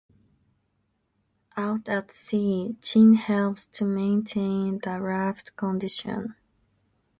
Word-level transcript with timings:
Out 1.55 1.87
at 1.87 2.11
sea, 2.11 2.75
Jin 2.81 3.13
helps 3.13 3.67
to 3.67 3.85
maintain 3.85 4.79
the 4.83 4.99
raft's 4.99 5.51
condition. 5.51 6.33